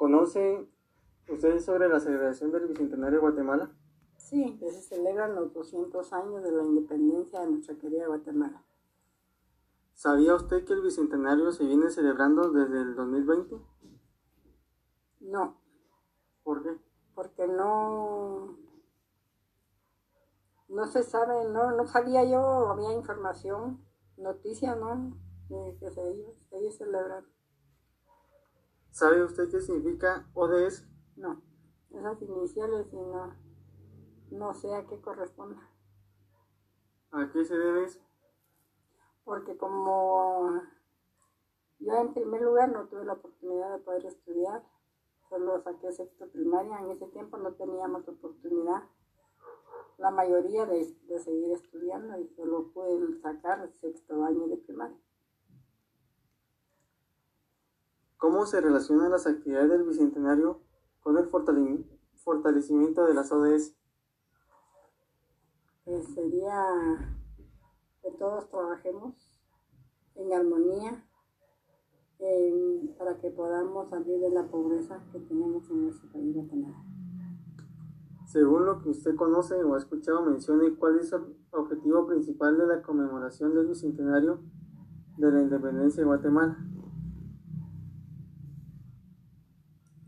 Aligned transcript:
¿Conoce 0.00 0.66
usted 1.28 1.60
sobre 1.60 1.86
la 1.86 2.00
celebración 2.00 2.50
del 2.50 2.68
Bicentenario 2.68 3.16
de 3.16 3.20
Guatemala? 3.20 3.70
Sí, 4.16 4.56
que 4.58 4.72
se 4.72 4.80
celebran 4.80 5.34
los 5.34 5.52
200 5.52 6.14
años 6.14 6.42
de 6.42 6.52
la 6.52 6.64
independencia 6.64 7.40
de 7.40 7.50
nuestra 7.50 7.76
querida 7.76 8.06
Guatemala. 8.06 8.64
¿Sabía 9.92 10.34
usted 10.36 10.64
que 10.64 10.72
el 10.72 10.80
Bicentenario 10.80 11.52
se 11.52 11.66
viene 11.66 11.90
celebrando 11.90 12.50
desde 12.50 12.80
el 12.80 12.94
2020? 12.94 13.60
No. 15.20 15.60
¿Por 16.44 16.62
qué? 16.62 16.78
Porque 17.14 17.46
no, 17.46 18.56
no 20.70 20.86
se 20.86 21.02
sabe, 21.02 21.44
no, 21.50 21.72
no 21.72 21.86
sabía 21.86 22.24
yo, 22.24 22.70
había 22.70 22.94
información, 22.94 23.84
noticias, 24.16 24.78
¿no? 24.78 25.14
que 25.78 25.90
se 25.90 26.10
iba, 26.10 26.72
celebrar. 26.72 27.24
¿Sabe 28.90 29.22
usted 29.22 29.48
qué 29.50 29.60
significa 29.60 30.28
ODS? 30.34 30.86
No, 31.16 31.42
esas 31.90 32.20
iniciales 32.22 32.92
y 32.92 32.96
no, 32.96 33.36
no 34.30 34.54
sé 34.54 34.74
a 34.74 34.86
qué 34.86 35.00
corresponde. 35.00 35.60
¿A 37.12 37.30
qué 37.32 37.44
se 37.44 37.56
debe 37.56 37.84
eso? 37.84 38.00
Porque 39.24 39.56
como 39.56 40.62
yo 41.78 41.94
en 41.94 42.12
primer 42.12 42.42
lugar 42.42 42.70
no 42.72 42.88
tuve 42.88 43.04
la 43.04 43.14
oportunidad 43.14 43.72
de 43.72 43.84
poder 43.84 44.04
estudiar, 44.06 44.62
solo 45.28 45.62
saqué 45.62 45.92
sexto 45.92 46.28
primaria, 46.30 46.78
en 46.80 46.90
ese 46.90 47.06
tiempo 47.06 47.36
no 47.38 47.54
teníamos 47.54 48.06
oportunidad 48.08 48.82
la 49.98 50.10
mayoría 50.10 50.66
de, 50.66 50.96
de 51.08 51.18
seguir 51.18 51.52
estudiando 51.52 52.18
y 52.18 52.26
solo 52.34 52.72
pude 52.72 53.20
sacar 53.20 53.70
sexto 53.80 54.24
año 54.24 54.48
de 54.48 54.56
primaria. 54.56 54.98
¿Cómo 58.20 58.44
se 58.44 58.60
relacionan 58.60 59.10
las 59.10 59.26
actividades 59.26 59.70
del 59.70 59.82
Bicentenario 59.84 60.60
con 61.00 61.16
el 61.16 61.26
fortalecimiento 61.26 63.06
de 63.06 63.14
las 63.14 63.32
ODS? 63.32 63.74
Pues 65.86 66.06
sería 66.14 66.52
que 68.02 68.10
todos 68.18 68.46
trabajemos 68.50 69.14
en 70.16 70.34
armonía 70.34 71.02
para 72.98 73.18
que 73.18 73.30
podamos 73.30 73.88
salir 73.88 74.20
de 74.20 74.28
la 74.28 74.46
pobreza 74.48 75.02
que 75.10 75.20
tenemos 75.20 75.70
en 75.70 75.84
nuestro 75.84 76.12
país 76.12 76.34
Guatemala. 76.34 76.76
Según 78.26 78.66
lo 78.66 78.82
que 78.82 78.90
usted 78.90 79.16
conoce 79.16 79.54
o 79.64 79.74
ha 79.74 79.78
escuchado, 79.78 80.26
mencione 80.26 80.74
cuál 80.76 81.00
es 81.00 81.10
el 81.14 81.22
objetivo 81.52 82.06
principal 82.06 82.58
de 82.58 82.66
la 82.66 82.82
conmemoración 82.82 83.54
del 83.54 83.68
Bicentenario 83.68 84.40
de 85.16 85.32
la 85.32 85.40
Independencia 85.40 86.02
de 86.02 86.06
Guatemala. 86.06 86.58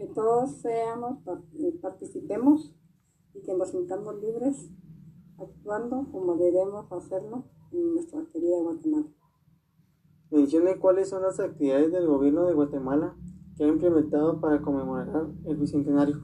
Que 0.00 0.06
todos 0.06 0.62
seamos, 0.62 1.18
eh, 1.58 1.78
participemos 1.82 2.74
y 3.34 3.42
que 3.42 3.52
nos 3.52 3.68
sintamos 3.68 4.18
libres 4.18 4.70
actuando 5.38 6.10
como 6.10 6.36
debemos 6.36 6.90
hacerlo 6.90 7.44
en 7.70 7.96
nuestra 7.96 8.24
querida 8.32 8.62
Guatemala. 8.62 9.08
Mencione 10.30 10.78
cuáles 10.78 11.10
son 11.10 11.20
las 11.20 11.38
actividades 11.38 11.92
del 11.92 12.06
gobierno 12.06 12.46
de 12.46 12.54
Guatemala 12.54 13.14
que 13.58 13.64
ha 13.64 13.68
implementado 13.68 14.40
para 14.40 14.62
conmemorar 14.62 15.34
el 15.44 15.56
Bicentenario. 15.58 16.22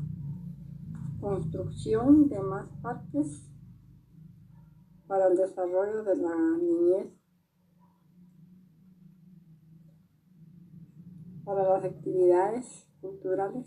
Construcción 1.20 2.30
de 2.30 2.40
más 2.40 2.70
parques 2.80 3.46
para 5.06 5.26
el 5.26 5.36
desarrollo 5.36 6.02
de 6.02 6.16
la 6.16 6.34
niñez, 6.62 7.12
para 11.44 11.68
las 11.74 11.84
actividades 11.84 12.85
culturales 13.00 13.66